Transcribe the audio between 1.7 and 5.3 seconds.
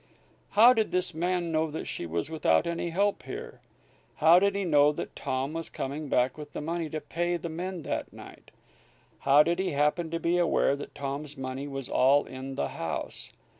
she was without any help here? How did he know that